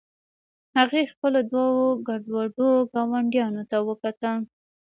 [0.77, 1.65] هغې خپلو دوو
[2.07, 4.37] ګډوډو ګاونډیانو ته وکتل